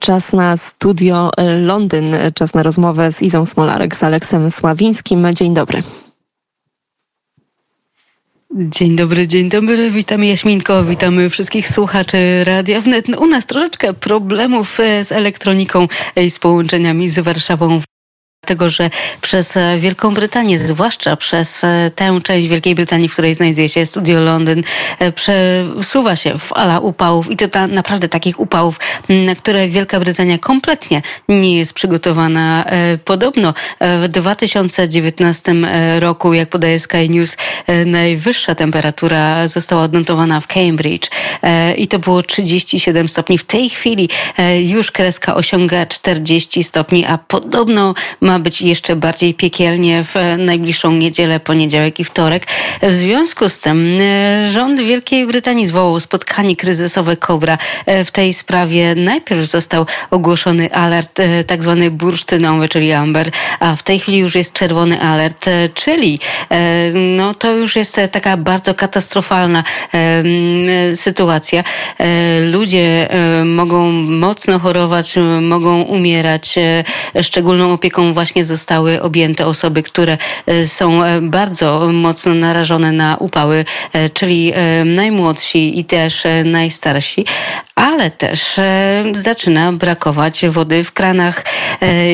Czas 0.00 0.32
na 0.32 0.56
studio 0.56 1.30
Londyn, 1.62 2.16
czas 2.34 2.54
na 2.54 2.62
rozmowę 2.62 3.12
z 3.12 3.22
Izą 3.22 3.46
Smolarek, 3.46 3.96
z 3.96 4.04
Aleksem 4.04 4.50
Sławińskim. 4.50 5.34
Dzień 5.34 5.54
dobry. 5.54 5.82
Dzień 8.54 8.96
dobry, 8.96 9.28
dzień 9.28 9.48
dobry. 9.48 9.90
Witamy 9.90 10.26
Jaśminko, 10.26 10.84
witamy 10.84 11.30
wszystkich 11.30 11.68
słuchaczy 11.68 12.44
Radia 12.44 12.80
Wnet. 12.80 13.08
U 13.08 13.26
nas 13.26 13.46
troszeczkę 13.46 13.94
problemów 13.94 14.80
e, 14.80 15.04
z 15.04 15.12
elektroniką 15.12 15.88
i 16.16 16.30
z 16.30 16.38
połączeniami 16.38 17.10
z 17.10 17.18
Warszawą 17.18 17.80
dlatego 18.42 18.70
że 18.70 18.90
przez 19.20 19.56
e, 19.56 19.78
Wielką 19.78 20.14
Brytanię, 20.14 20.58
zwłaszcza 20.58 21.16
przez 21.16 21.64
e, 21.64 21.90
tę 21.94 22.20
część 22.24 22.48
Wielkiej 22.48 22.74
Brytanii, 22.74 23.08
w 23.08 23.12
której 23.12 23.34
znajduje 23.34 23.68
się 23.68 23.86
Studio 23.86 24.20
Londyn, 24.20 24.62
e, 24.98 25.12
przesuwa 25.12 26.16
się 26.16 26.38
fala 26.38 26.78
upałów 26.78 27.30
i 27.30 27.36
to 27.36 27.48
ta, 27.48 27.66
naprawdę 27.66 28.08
takich 28.08 28.40
upałów, 28.40 28.80
na 29.08 29.34
które 29.34 29.68
Wielka 29.68 30.00
Brytania 30.00 30.38
kompletnie 30.38 31.02
nie 31.28 31.56
jest 31.56 31.72
przygotowana. 31.72 32.64
Podobno 33.04 33.54
w 33.80 34.08
2019 34.08 35.54
roku, 35.98 36.34
jak 36.34 36.48
podaje 36.48 36.80
Sky 36.80 37.08
News, 37.08 37.36
najwyższa 37.86 38.54
temperatura 38.54 39.48
została 39.48 39.82
odnotowana 39.82 40.40
w 40.40 40.46
Cambridge 40.46 41.10
i 41.76 41.88
to 41.88 41.98
było 41.98 42.22
37 42.22 43.08
stopni. 43.08 43.38
W 43.38 43.44
tej 43.44 43.70
chwili 43.70 44.08
już 44.58 44.90
kreska 44.90 45.34
osiąga 45.34 45.86
40 45.86 46.64
stopni, 46.64 47.06
a 47.06 47.18
podobno 47.18 47.94
ma 48.20 48.29
być 48.38 48.62
jeszcze 48.62 48.96
bardziej 48.96 49.34
piekielnie 49.34 50.04
w 50.04 50.14
najbliższą 50.38 50.92
niedzielę, 50.92 51.40
poniedziałek 51.40 52.00
i 52.00 52.04
wtorek. 52.04 52.46
W 52.82 52.92
związku 52.92 53.48
z 53.48 53.58
tym 53.58 53.98
e, 54.00 54.52
rząd 54.52 54.80
Wielkiej 54.80 55.26
Brytanii 55.26 55.66
zwołał 55.66 56.00
spotkanie 56.00 56.56
kryzysowe 56.56 57.16
Kobra 57.16 57.58
e, 57.86 58.04
w 58.04 58.10
tej 58.10 58.34
sprawie. 58.34 58.94
Najpierw 58.94 59.50
został 59.50 59.86
ogłoszony 60.10 60.74
alert 60.74 61.20
e, 61.20 61.44
tak 61.44 61.62
zwany 61.62 61.90
bursztynowy, 61.90 62.68
czyli 62.68 62.92
amber, 62.92 63.30
a 63.60 63.76
w 63.76 63.82
tej 63.82 63.98
chwili 63.98 64.18
już 64.18 64.34
jest 64.34 64.52
czerwony 64.52 65.00
alert, 65.00 65.46
czyli 65.74 66.18
no 66.94 67.34
to 67.34 67.52
już 67.52 67.76
jest 67.76 67.96
taka 68.12 68.36
bardzo 68.36 68.74
katastrofalna 68.74 69.64
sytuacja. 70.94 71.64
Ludzie 72.52 73.08
mogą 73.44 73.92
mocno 73.92 74.58
chorować, 74.58 75.14
mogą 75.40 75.82
umierać. 75.82 76.54
Szczególną 77.22 77.72
opieką 77.72 78.12
właśnie 78.12 78.44
zostały 78.44 79.02
objęte 79.02 79.46
osoby, 79.46 79.82
które 79.82 80.18
e, 80.46 80.68
są 80.68 81.04
e, 81.04 81.20
bardzo 81.20 81.88
mocno 81.92 82.34
narażone 82.34 82.92
na 82.92 83.16
upały, 83.16 83.64
e, 83.92 84.10
czyli 84.10 84.52
najmłodsi 84.84 85.78
i 85.78 85.84
też 85.84 86.22
najstarsi, 86.44 87.24
ale 87.74 88.10
też 88.10 88.60
zaczyna 89.12 89.72
brakować 89.72 90.46
wody 90.46 90.84
w 90.84 90.92
kranach 90.92 91.44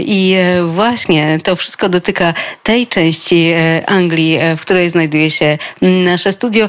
i 0.00 0.36
właśnie 0.66 1.38
to 1.44 1.56
wszystko 1.56 1.88
dotyka 1.88 2.34
tej 2.62 2.86
części 2.86 3.52
Anglii, 3.86 4.38
w 4.56 4.60
której 4.60 4.90
znajduje 4.90 5.30
się 5.30 5.58
nasze 5.82 6.32
studio. 6.32 6.68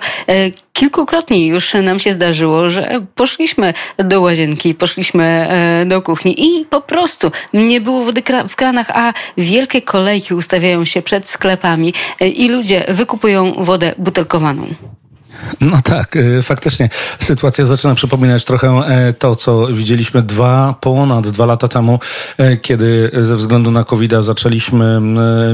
Kilkukrotnie 0.78 1.48
już 1.48 1.74
nam 1.74 2.00
się 2.00 2.14
zdarzyło, 2.14 2.70
że 2.70 3.02
poszliśmy 3.16 3.74
do 3.98 4.22
łazienki, 4.22 4.76
poszliśmy 4.76 5.48
do 5.86 6.02
kuchni 6.02 6.46
i 6.46 6.66
po 6.66 6.82
prostu 6.82 7.32
nie 7.54 7.82
było 7.82 8.04
wody 8.04 8.22
w 8.50 8.56
kranach, 8.56 8.90
a 8.90 9.14
wielkie 9.38 9.82
kolejki 9.82 10.34
ustawiają 10.34 10.86
się 10.86 11.02
przed 11.02 11.28
sklepami 11.28 11.94
e, 12.20 12.28
i 12.28 12.50
ludzie 12.50 12.86
wykupują 12.88 13.54
wodę 13.58 13.94
butelkowaną. 13.98 14.68
No 15.62 15.78
tak, 15.84 16.16
y, 16.16 16.42
faktycznie 16.42 16.90
sytuacja 17.20 17.66
zaczyna 17.66 17.96
przypominać 17.96 18.46
trochę 18.46 18.68
e, 18.68 19.14
to, 19.14 19.36
co 19.36 19.68
widzieliśmy 19.68 20.22
dwa, 20.22 20.76
ponad 20.82 21.28
dwa 21.28 21.46
lata 21.46 21.68
temu, 21.68 22.00
e, 22.38 22.58
kiedy 22.58 23.12
ze 23.14 23.36
względu 23.36 23.72
na 23.72 23.84
covid 23.84 24.12
zaczęliśmy 24.20 25.02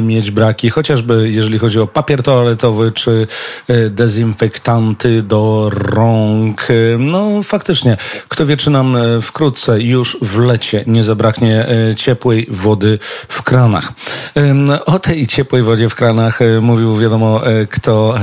mieć 0.02 0.32
braki, 0.32 0.70
chociażby 0.70 1.32
jeżeli 1.32 1.60
chodzi 1.60 1.80
o 1.80 1.88
papier 1.88 2.24
toaletowy 2.24 2.92
czy 2.92 3.28
e, 3.68 3.90
dezynfektanty 3.90 5.22
do 5.22 5.70
rąk. 5.74 6.68
No 7.00 7.44
faktycznie, 7.44 7.98
kto 8.28 8.46
wie, 8.46 8.58
czy 8.58 8.70
nam 8.70 8.98
wkrótce 9.22 9.82
już 9.82 10.18
w 10.22 10.40
lecie 10.40 10.84
nie 10.88 11.04
zabraknie 11.04 11.68
ciepłej 11.96 12.48
wody 12.50 13.00
w 13.28 13.42
kranach. 13.42 13.94
O 14.86 15.00
tej 15.00 15.28
ciepłej 15.28 15.64
wodzie 15.64 15.90
w 15.90 15.96
kranach 15.96 16.40
mówił 16.62 16.98
wiadomo 16.98 17.42
kto 17.70 18.16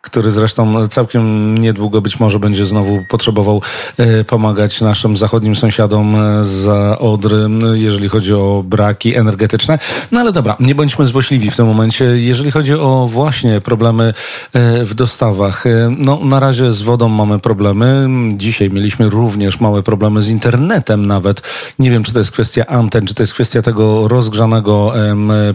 który 0.00 0.30
zresztą 0.30 0.88
całkiem 0.88 1.58
niedługo 1.58 2.00
być 2.00 2.20
może 2.20 2.38
będzie 2.38 2.66
znowu 2.66 3.04
potrzebował 3.08 3.62
e, 3.96 4.24
pomagać 4.24 4.80
naszym 4.80 5.16
zachodnim 5.16 5.56
sąsiadom 5.56 6.16
e, 6.16 6.44
za 6.44 6.98
Odry, 6.98 7.36
jeżeli 7.74 8.08
chodzi 8.08 8.34
o 8.34 8.64
braki 8.66 9.16
energetyczne. 9.16 9.78
No 10.12 10.20
ale 10.20 10.32
dobra, 10.32 10.56
nie 10.60 10.74
bądźmy 10.74 11.06
złośliwi 11.06 11.50
w 11.50 11.56
tym 11.56 11.66
momencie. 11.66 12.04
Jeżeli 12.04 12.50
chodzi 12.50 12.74
o 12.74 13.08
właśnie 13.10 13.60
problemy 13.60 14.14
e, 14.52 14.84
w 14.84 14.94
dostawach, 14.94 15.64
no 15.98 16.18
na 16.24 16.40
razie 16.40 16.72
z 16.72 16.82
wodą 16.82 17.08
mamy 17.08 17.38
problemy. 17.38 18.08
Dzisiaj 18.36 18.70
mieliśmy 18.70 19.08
również 19.08 19.60
małe 19.60 19.82
problemy 19.82 20.22
z 20.22 20.28
internetem 20.28 21.06
nawet. 21.06 21.42
Nie 21.78 21.90
wiem, 21.90 22.02
czy 22.02 22.12
to 22.12 22.18
jest 22.18 22.30
kwestia 22.30 22.66
anten, 22.66 23.06
czy 23.06 23.14
to 23.14 23.22
jest 23.22 23.34
kwestia 23.34 23.62
tego 23.62 24.08
rozgrzanego 24.08 24.92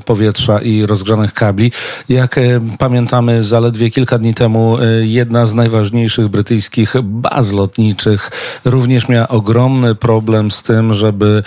powietrza 0.06 0.62
i 0.62 0.86
rozgrzanych 0.86 1.34
kabli. 1.34 1.72
Jak 2.10 2.40
pamiętamy, 2.80 3.44
zaledwie 3.44 3.90
kilka 3.90 4.18
dni 4.18 4.35
temu 4.36 4.78
e, 4.80 5.06
jedna 5.06 5.46
z 5.46 5.54
najważniejszych 5.54 6.28
brytyjskich 6.28 6.94
baz 7.04 7.52
lotniczych 7.52 8.32
również 8.66 9.10
miała 9.10 9.28
ogromny 9.28 9.96
problem 9.96 10.52
z 10.52 10.64
tym, 10.64 10.94
żeby 10.94 11.44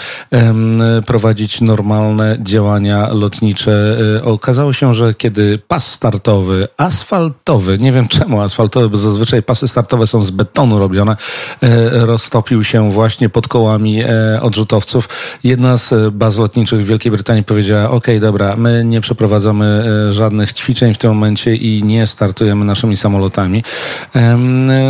prowadzić 1.07 1.61
normalne 1.61 2.37
działania 2.41 3.09
lotnicze. 3.13 3.99
E, 4.17 4.25
okazało 4.25 4.73
się, 4.73 4.95
że 4.95 5.15
kiedy 5.15 5.59
pas 5.69 5.93
startowy, 5.93 6.67
asfaltowy, 6.77 7.79
nie 7.79 7.93
wiem 7.93 8.09
czemu 8.09 8.41
asfaltowy, 8.41 8.89
bo 8.89 8.97
zazwyczaj 8.97 9.43
pasy 9.43 9.69
startowe 9.69 10.07
są 10.07 10.23
z 10.23 10.31
betonu 10.31 10.79
robione, 10.79 11.17
e, 11.63 12.07
roztopił 12.07 12.65
się 12.65 12.91
właśnie 12.91 13.29
pod 13.29 13.49
kołami 13.49 14.03
odrzutowców. 14.41 15.09
Jedna 15.45 15.77
z 15.77 16.15
baz 16.15 16.39
lotniczych 16.39 16.85
w 16.85 16.87
Wielkiej 16.87 17.13
Brytanii 17.13 17.45
powiedziała: 17.45 17.91
OK, 17.91 18.07
dobra, 18.21 18.57
my 18.57 18.85
nie 18.85 19.01
przeprowadzamy 19.01 19.85
żadnych 20.13 20.53
ćwiczeń 20.53 20.95
w 20.95 20.99
tym 20.99 21.11
momencie 21.11 21.55
i 21.55 21.83
nie 21.83 22.07
startujemy 22.07 22.65
na 22.65 22.75
naszymi 22.79 22.97
samolotami. 22.97 23.63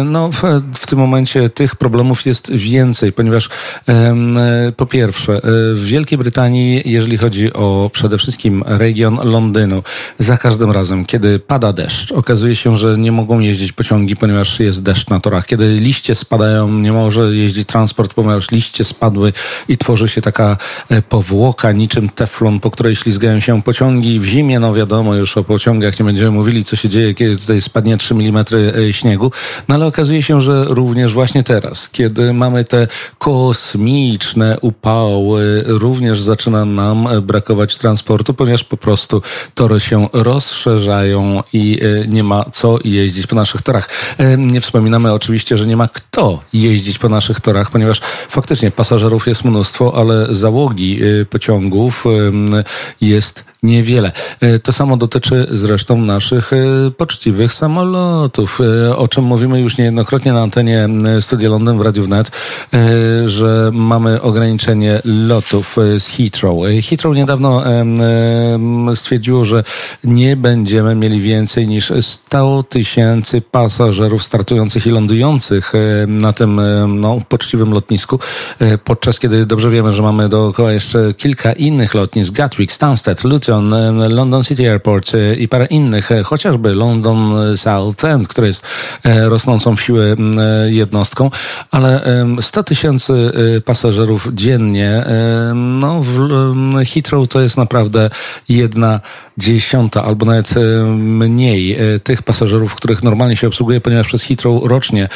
No, 0.04 0.30
w, 0.32 0.42
w 0.74 0.86
tym 0.86 0.98
momencie 0.98 1.50
tych 1.50 1.76
problemów 1.76 2.26
jest 2.26 2.52
więcej, 2.52 3.12
ponieważ 3.12 3.48
po 4.76 4.86
pierwsze, 4.86 5.32
e, 5.36 5.40
w 5.74 5.84
Wielkiej 5.84 6.18
Brytanii, 6.18 6.82
jeżeli 6.84 7.18
chodzi 7.18 7.52
o 7.52 7.90
przede 7.92 8.18
wszystkim 8.18 8.64
region 8.66 9.18
Londynu, 9.22 9.82
za 10.18 10.36
każdym 10.36 10.70
razem, 10.70 11.04
kiedy 11.04 11.38
pada 11.38 11.72
deszcz, 11.72 12.12
okazuje 12.12 12.56
się, 12.56 12.78
że 12.78 12.98
nie 12.98 13.12
mogą 13.12 13.40
jeździć 13.40 13.72
pociągi, 13.72 14.16
ponieważ 14.16 14.60
jest 14.60 14.82
deszcz 14.82 15.10
na 15.10 15.20
torach. 15.20 15.46
Kiedy 15.46 15.74
liście 15.74 16.14
spadają, 16.14 16.72
nie 16.72 16.92
może 16.92 17.36
jeździć 17.36 17.68
transport, 17.68 18.14
ponieważ 18.14 18.50
liście 18.50 18.84
spadły 18.84 19.32
i 19.68 19.78
tworzy 19.78 20.08
się 20.08 20.20
taka 20.20 20.56
e, 20.88 21.02
powłoka 21.02 21.72
niczym 21.72 22.08
teflon, 22.08 22.60
po 22.60 22.70
której 22.70 22.96
ślizgają 22.96 23.40
się 23.40 23.62
pociągi. 23.62 24.20
W 24.20 24.24
zimie, 24.24 24.60
no 24.60 24.74
wiadomo, 24.74 25.14
już 25.14 25.36
o 25.36 25.44
pociągach 25.44 25.98
nie 25.98 26.04
będziemy 26.04 26.30
mówili, 26.30 26.64
co 26.64 26.76
się 26.76 26.88
dzieje, 26.88 27.14
kiedy 27.14 27.36
tutaj 27.36 27.60
spadnie 27.60 27.77
spadnie 27.78 27.96
3 27.96 28.14
mm 28.14 28.44
e, 28.88 28.92
śniegu. 28.92 29.32
No 29.68 29.74
ale 29.74 29.86
okazuje 29.86 30.22
się, 30.22 30.40
że 30.40 30.64
również 30.68 31.14
właśnie 31.14 31.42
teraz, 31.42 31.88
kiedy 31.88 32.32
mamy 32.32 32.64
te 32.64 32.86
kosmiczne 33.18 34.58
upały, 34.60 35.64
również 35.66 36.22
zaczyna 36.22 36.64
nam 36.64 37.08
brakować 37.22 37.78
transportu, 37.78 38.34
ponieważ 38.34 38.64
po 38.64 38.76
prostu 38.76 39.22
tory 39.54 39.80
się 39.80 40.08
rozszerzają 40.12 41.42
i 41.52 41.80
e, 41.82 42.06
nie 42.06 42.24
ma 42.24 42.44
co 42.52 42.78
jeździć 42.84 43.26
po 43.26 43.36
naszych 43.36 43.62
torach. 43.62 43.88
E, 44.18 44.36
nie 44.36 44.60
wspominamy 44.60 45.12
oczywiście, 45.12 45.58
że 45.58 45.66
nie 45.66 45.76
ma 45.76 45.88
kto 45.88 46.40
jeździć 46.52 46.98
po 46.98 47.08
naszych 47.08 47.40
torach, 47.40 47.70
ponieważ 47.70 48.00
faktycznie 48.28 48.70
pasażerów 48.70 49.26
jest 49.26 49.44
mnóstwo, 49.44 49.92
ale 49.96 50.26
załogi 50.34 51.00
pociągów 51.30 52.04
jest 53.00 53.44
niewiele. 53.62 54.12
To 54.62 54.72
samo 54.72 54.96
dotyczy 54.96 55.46
zresztą 55.50 56.00
naszych 56.00 56.50
poczciwych 56.96 57.52
samolotów 57.52 57.67
samolotów, 57.68 58.60
e, 58.60 58.96
o 58.96 59.08
czym 59.08 59.24
mówimy 59.24 59.60
już 59.60 59.78
niejednokrotnie 59.78 60.32
na 60.32 60.42
antenie 60.42 60.88
e, 61.16 61.22
Studia 61.22 61.48
Londyn 61.48 61.78
w 61.78 61.80
Radiu 61.80 62.02
Wnet, 62.02 62.30
e, 62.74 63.28
że 63.28 63.70
mamy 63.72 64.22
ograniczenie 64.22 65.00
lotów 65.04 65.76
z 65.98 66.06
Heathrow. 66.06 66.58
Heathrow 66.88 67.16
niedawno 67.16 67.64
stwierdziło, 68.94 69.44
że 69.44 69.64
nie 70.04 70.36
będziemy 70.36 70.94
mieli 70.94 71.20
więcej 71.20 71.66
niż 71.68 71.92
100 72.00 72.62
tysięcy 72.62 73.40
pasażerów 73.40 74.24
startujących 74.24 74.86
i 74.86 74.90
lądujących 74.90 75.72
na 76.06 76.32
tym 76.32 76.60
no, 77.00 77.18
poczciwym 77.28 77.72
lotnisku, 77.72 78.18
podczas 78.84 79.18
kiedy 79.18 79.46
dobrze 79.46 79.70
wiemy, 79.70 79.92
że 79.92 80.02
mamy 80.02 80.28
dookoła 80.28 80.72
jeszcze 80.72 81.14
kilka 81.14 81.52
innych 81.52 81.94
lotnisk, 81.94 82.32
Gatwick, 82.32 82.72
Stansted, 82.72 83.24
Luton, 83.24 83.74
London 84.08 84.44
City 84.44 84.70
Airport 84.70 85.12
i 85.38 85.48
parę 85.48 85.66
innych, 85.66 86.08
chociażby 86.24 86.74
London 86.74 87.34
South 87.58 88.04
End, 88.04 88.28
które 88.28 88.46
jest 88.46 88.66
rosnącą 89.04 89.76
w 89.76 89.80
siłę 89.80 90.16
jednostką, 90.66 91.30
ale 91.70 92.02
100 92.40 92.62
tysięcy 92.62 93.32
pasażerów 93.64 94.28
dziennie, 94.32 95.04
no 95.54 96.02
w 96.02 96.28
Heathrow 96.94 97.28
to 97.28 97.40
jest 97.40 97.56
naprawdę 97.56 98.10
jedna 98.48 99.00
dziesiąta 99.38 100.04
albo 100.04 100.26
nawet 100.26 100.54
mniej 100.98 101.78
tych 102.04 102.22
pasażerów, 102.22 102.74
których 102.74 103.02
normalnie 103.02 103.36
się 103.36 103.46
obsługuje, 103.46 103.80
ponieważ 103.80 104.06
przez 104.06 104.22
Heathrow 104.22 104.62
rocznie 104.64 105.08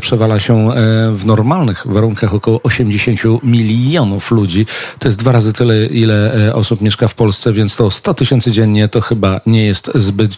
przewala 0.00 0.40
się 0.40 0.68
w 1.14 1.26
normalnych 1.26 1.86
warunkach 1.86 2.34
około 2.34 2.62
80 2.62 3.20
milionów 3.42 4.30
ludzi. 4.30 4.66
To 4.98 5.08
jest 5.08 5.18
dwa 5.18 5.32
razy 5.32 5.52
tyle, 5.52 5.86
ile 5.86 6.50
osób 6.54 6.80
mieszka 6.80 7.08
w 7.08 7.14
Polsce, 7.14 7.52
więc 7.52 7.76
to 7.76 7.90
100 7.90 8.14
tysięcy 8.14 8.52
dziennie 8.52 8.88
to 8.88 9.00
chyba 9.00 9.40
nie 9.46 9.66
jest 9.66 9.90
zbyt 9.94 10.36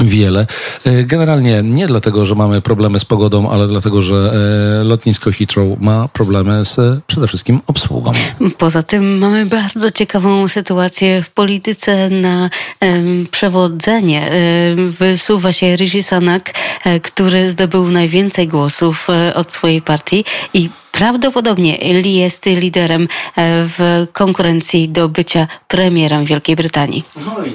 wiele. 0.00 0.46
E, 0.84 1.04
generalnie 1.04 1.62
nie 1.64 1.86
dlatego, 1.86 2.26
że 2.26 2.34
mamy 2.34 2.60
problemy 2.60 3.00
z 3.00 3.04
pogodą, 3.04 3.50
ale 3.50 3.68
dlatego, 3.68 4.02
że 4.02 4.34
e, 4.80 4.84
lotnisko 4.84 5.30
Heathrow 5.32 5.80
ma 5.80 6.08
problemy 6.08 6.64
z 6.64 7.04
przede 7.06 7.26
wszystkim 7.26 7.60
obsługą. 7.66 8.12
Poza 8.58 8.82
tym 8.82 9.18
mamy 9.18 9.46
bardzo 9.46 9.90
ciekawą 9.90 10.48
sytuację 10.48 11.22
w 11.22 11.30
polityce 11.30 12.10
na 12.10 12.50
um, 12.80 13.26
przewodzenie. 13.30 14.30
wysuwa 14.88 15.52
się 15.52 15.76
Rishi 15.76 16.02
Sanak, 16.02 16.54
e, 16.84 17.00
który 17.00 17.50
zdobył 17.50 17.90
najwięcej 17.90 18.48
głosów 18.48 19.08
od 19.34 19.52
swojej 19.52 19.82
partii 19.82 20.24
i 20.54 20.70
prawdopodobnie 20.92 21.76
jest 22.04 22.46
liderem 22.46 23.08
w 23.36 24.06
konkurencji 24.12 24.88
do 24.88 25.08
bycia 25.08 25.46
premierem 25.68 26.24
Wielkiej 26.24 26.56
Brytanii. 26.56 27.04
No 27.26 27.44
i 27.46 27.52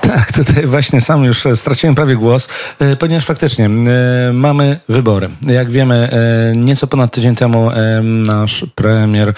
tak, 0.00 0.32
tutaj 0.32 0.66
właśnie 0.66 1.00
sam 1.00 1.24
już 1.24 1.44
straciłem 1.54 1.94
prawie 1.94 2.16
głos, 2.16 2.48
e, 2.78 2.96
ponieważ 2.96 3.24
faktycznie 3.24 3.66
e, 3.66 4.32
mamy 4.32 4.80
wybory. 4.88 5.28
Jak 5.42 5.70
wiemy, 5.70 5.94
e, 5.94 6.56
nieco 6.56 6.86
ponad 6.86 7.12
tydzień 7.12 7.34
temu 7.34 7.70
nasz 8.02 8.66
premier 8.74 9.32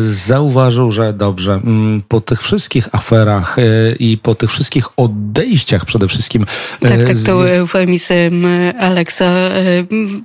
zauważył, 0.00 0.92
że 0.92 1.12
dobrze, 1.12 1.60
po 2.08 2.20
tych 2.20 2.42
wszystkich 2.42 2.88
aferach 2.92 3.56
i 3.98 4.18
po 4.22 4.34
tych 4.34 4.50
wszystkich 4.50 4.84
odejściach 4.96 5.84
przede 5.84 6.08
wszystkim. 6.08 6.46
Tak, 6.80 7.04
tak, 7.06 7.16
to 7.26 7.50
eufemizm 7.50 8.46
Aleksa. 8.80 9.30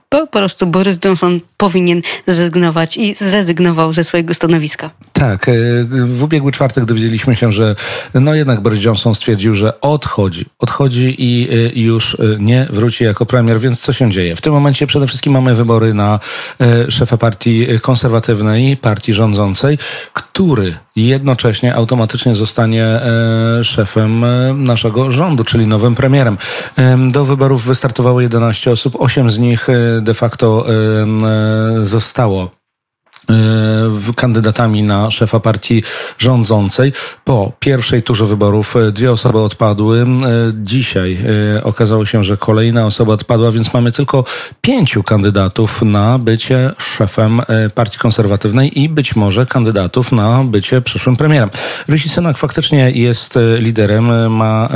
Po 0.09 0.27
prostu 0.27 0.67
Borys 0.67 0.99
Johnson 1.05 1.39
powinien 1.57 2.01
zrezygnować 2.27 2.97
i 2.97 3.15
zrezygnował 3.15 3.93
ze 3.93 4.03
swojego 4.03 4.33
stanowiska. 4.33 4.89
Tak, 5.13 5.45
w 5.89 6.23
ubiegły 6.23 6.51
czwartek 6.51 6.85
dowiedzieliśmy 6.85 7.35
się, 7.35 7.51
że 7.51 7.75
no 8.13 8.35
jednak 8.35 8.61
Boris 8.61 8.79
Johnson 8.89 9.15
stwierdził, 9.15 9.55
że 9.55 9.81
odchodzi. 9.81 10.45
Odchodzi 10.59 11.15
i 11.17 11.53
y, 11.53 11.71
już 11.79 12.13
y, 12.13 12.37
nie 12.39 12.67
wróci 12.69 13.03
jako 13.03 13.25
premier, 13.25 13.59
więc 13.59 13.81
co 13.81 13.93
się 13.93 14.11
dzieje? 14.11 14.35
W 14.35 14.41
tym 14.41 14.53
momencie 14.53 14.87
przede 14.87 15.07
wszystkim 15.07 15.33
mamy 15.33 15.55
wybory 15.55 15.93
na 15.93 16.19
y, 16.87 16.91
szefa 16.91 17.17
partii 17.17 17.67
konserwatywnej, 17.81 18.77
partii 18.77 19.13
rządzącej, 19.13 19.77
który 20.13 20.77
jednocześnie 20.95 21.75
automatycznie 21.75 22.35
zostanie 22.35 22.99
szefem 23.63 24.25
naszego 24.63 25.11
rządu, 25.11 25.43
czyli 25.43 25.67
nowym 25.67 25.95
premierem. 25.95 26.37
Do 27.11 27.25
wyborów 27.25 27.65
wystartowało 27.65 28.21
11 28.21 28.71
osób, 28.71 28.95
8 28.99 29.31
z 29.31 29.37
nich 29.37 29.67
de 30.01 30.13
facto 30.13 30.65
zostało 31.81 32.58
kandydatami 34.15 34.83
na 34.83 35.11
szefa 35.11 35.39
partii 35.39 35.83
rządzącej. 36.17 36.93
Po 37.23 37.51
pierwszej 37.59 38.03
turze 38.03 38.25
wyborów 38.25 38.75
e, 38.75 38.91
dwie 38.91 39.11
osoby 39.11 39.39
odpadły. 39.39 40.01
E, 40.01 40.05
dzisiaj 40.53 41.19
okazało 41.63 42.05
się, 42.05 42.23
że 42.23 42.37
kolejna 42.37 42.85
osoba 42.85 43.13
odpadła, 43.13 43.51
więc 43.51 43.73
mamy 43.73 43.91
tylko 43.91 44.23
pięciu 44.61 45.03
kandydatów 45.03 45.81
na 45.81 46.19
bycie 46.19 46.71
szefem 46.77 47.41
partii 47.75 47.97
konserwatywnej 47.97 48.79
i 48.79 48.89
być 48.89 49.15
może 49.15 49.45
kandydatów 49.45 50.11
na 50.11 50.43
bycie 50.43 50.81
przyszłym 50.81 51.15
premierem. 51.15 51.49
Rishi 51.89 52.09
Sunak 52.09 52.37
faktycznie 52.37 52.91
jest 52.91 53.39
liderem, 53.57 54.31
ma 54.31 54.69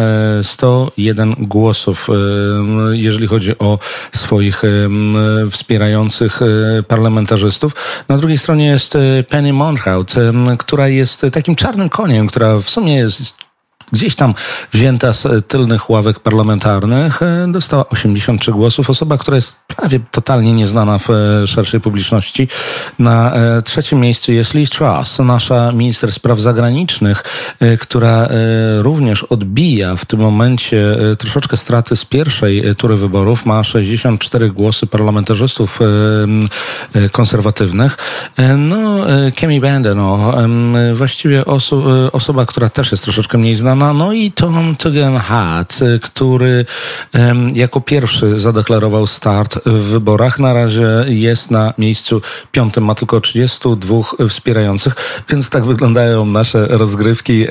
101 0.43 1.35
głosów, 1.39 2.07
jeżeli 2.91 3.27
chodzi 3.27 3.57
o 3.59 3.79
swoich 4.11 4.61
wspierających 5.51 6.39
parlamentarzystów. 6.87 7.75
Na 8.09 8.17
drugiej 8.17 8.37
stronie 8.43 8.65
jest 8.65 8.95
e, 8.95 9.23
Penny 9.29 9.53
Montrout, 9.53 10.13
która 10.57 10.87
jest 10.87 11.25
takim 11.31 11.55
czarnym 11.55 11.89
koniem, 11.89 12.27
która 12.27 12.57
w 12.59 12.69
sumie 12.69 12.95
jest 12.95 13.35
gdzieś 13.93 14.15
tam 14.15 14.33
wzięta 14.71 15.13
z 15.13 15.47
tylnych 15.47 15.89
ławek 15.89 16.19
parlamentarnych, 16.19 17.21
e, 17.21 17.45
dostała 17.47 17.89
83 17.89 18.51
głosów. 18.51 18.89
Osoba, 18.89 19.17
która 19.17 19.35
jest 19.35 19.55
prawie 19.67 19.99
totalnie 20.11 20.53
nieznana 20.53 20.97
w 20.97 21.09
e, 21.09 21.47
szerszej 21.47 21.79
publiczności. 21.79 22.47
Na 22.99 23.33
e, 23.33 23.61
trzecim 23.61 23.99
miejscu 23.99 24.31
jest 24.31 24.53
Liz 24.53 24.69
Truss, 24.69 25.19
nasza 25.19 25.71
minister 25.71 26.11
spraw 26.11 26.39
zagranicznych, 26.39 27.23
która 27.79 28.27
również 28.77 29.23
odbija 29.23 29.95
w 29.95 30.05
tym 30.05 30.19
momencie 30.19 30.97
troszeczkę 31.19 31.57
straty 31.57 31.95
z 31.95 32.05
pierwszej 32.05 32.75
tury 32.77 32.95
wyborów. 32.97 33.45
Ma 33.45 33.63
64 33.63 34.51
głosy 34.51 34.87
parlamentarzystów 34.87 35.79
konserwatywnych. 37.11 37.97
No, 38.57 39.05
Kemi 39.35 39.59
Bende, 39.59 39.95
no, 39.95 40.33
właściwie 40.93 41.45
oso 41.45 41.83
osoba, 42.11 42.45
która 42.45 42.69
też 42.69 42.91
jest 42.91 43.03
troszeczkę 43.03 43.37
mniej 43.37 43.55
znana, 43.55 43.82
no 43.93 44.13
i 44.13 44.31
Tom 44.31 44.75
Tugendhat, 44.75 45.79
który 46.01 46.65
jako 47.53 47.81
pierwszy 47.81 48.39
zadeklarował 48.39 49.07
start 49.07 49.59
w 49.65 49.83
wyborach. 49.83 50.39
Na 50.39 50.53
razie 50.53 50.87
jest 51.07 51.51
na 51.51 51.73
miejscu 51.77 52.21
piątym, 52.51 52.85
ma 52.85 52.95
tylko 52.95 53.21
32 53.21 53.95
wspierających, 54.29 54.95
więc 55.29 55.49
tak 55.49 55.65
wyglądają 55.65 56.25
nasze 56.25 56.67
rozgrywki 56.67 57.43
e, 57.43 57.47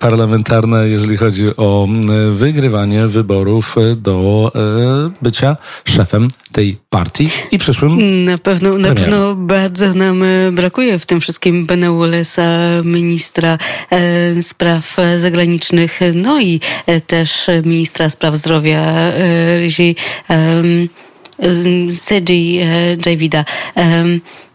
parlamentarne, 0.00 0.88
jeżeli 0.88 1.16
chodzi 1.16 1.56
o 1.56 1.88
wygrywanie 2.30 3.06
wyborów 3.06 3.76
do 3.96 4.52
e, 4.54 5.10
bycia 5.22 5.56
szefem 5.84 6.28
tej 6.52 6.78
partii 6.90 7.28
i 7.50 7.58
przyszłym 7.58 8.24
Na 8.24 8.38
pewno, 8.38 8.78
na 8.78 8.94
pewno 8.94 9.34
bardzo 9.34 9.94
nam 9.94 10.22
e, 10.22 10.52
brakuje 10.52 10.98
w 10.98 11.06
tym 11.06 11.20
wszystkim 11.20 11.66
Wallace'a, 11.66 12.84
ministra 12.84 13.58
spraw 14.42 14.96
zagranicznych 15.20 15.71
no 16.14 16.40
i 16.40 16.60
e, 16.86 17.00
też 17.00 17.46
ministra 17.64 18.10
spraw 18.10 18.36
zdrowia 18.36 19.12
Rishi 19.58 19.96
Seji 21.92 22.60
Javida 23.06 23.44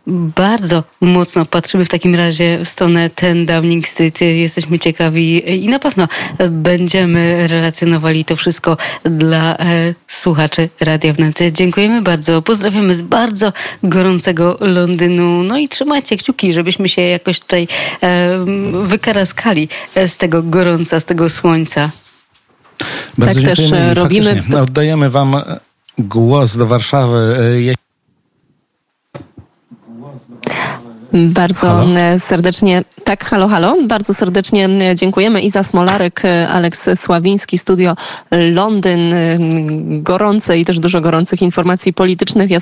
bardzo 0.08 0.84
mocno 1.02 1.46
patrzymy 1.46 1.86
w 1.86 1.90
takim 1.90 2.16
razie 2.16 2.60
w 2.66 2.70
stronę 2.70 3.10
ten 3.10 3.46
Downing 3.46 3.88
Street. 3.88 4.22
Jesteśmy 4.22 4.80
ciekawi 4.80 5.52
i 5.66 5.70
na 5.70 5.80
pewno 5.80 6.08
będziemy 6.50 7.48
relacjonowali 7.48 8.26
to 8.26 8.36
wszystko 8.36 8.78
dla 9.04 9.58
e, 9.58 9.94
słuchaczy 10.08 10.70
Radia 10.80 11.14
Wnet. 11.14 11.40
Dziękujemy 11.52 12.02
bardzo. 12.02 12.42
Pozdrawiamy 12.42 12.96
z 12.96 13.02
bardzo 13.02 13.54
gorącego 13.84 14.58
Londynu. 14.60 15.44
No 15.44 15.58
i 15.58 15.70
trzymajcie 15.70 16.18
kciuki, 16.18 16.54
żebyśmy 16.54 16.90
się 16.90 17.02
jakoś 17.02 17.40
tutaj 17.40 17.68
e, 18.04 18.46
wykaraskali 18.84 19.70
z 20.08 20.18
tego 20.18 20.44
gorąca, 20.44 21.00
z 21.00 21.06
tego 21.06 21.30
słońca. 21.30 21.90
Bardzo 23.18 23.42
tak 23.42 23.56
też 23.56 23.72
robimy. 23.94 24.44
Oddajemy 24.62 25.10
wam 25.10 25.36
głos 25.98 26.58
do 26.58 26.68
Warszawy. 26.68 27.38
Bardzo 31.14 31.68
halo? 31.68 31.86
serdecznie, 32.20 32.84
tak, 33.04 33.26
halo, 33.26 33.48
halo, 33.48 33.76
bardzo 33.88 34.14
serdecznie 34.14 34.70
dziękujemy. 34.96 35.42
Iza 35.42 35.64
Smolarek, 35.64 36.24
Aleks 36.50 36.90
Sławiński, 36.96 37.58
studio 37.58 37.96
Londyn, 38.32 39.14
gorące 40.04 40.58
i 40.58 40.66
też 40.66 40.80
dużo 40.80 41.02
gorących 41.02 41.42
informacji 41.42 41.94
politycznych. 41.94 42.50
Ja 42.50 42.56